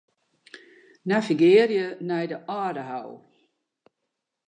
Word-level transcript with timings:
Navigearje 1.11 1.85
nei 2.07 2.25
de 2.31 2.37
Aldehou. 2.57 3.11